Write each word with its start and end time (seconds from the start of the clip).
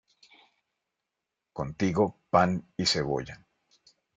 Contigo, 1.53 2.17
pan 2.31 2.65
y 2.75 2.87
cebolla 2.87 3.37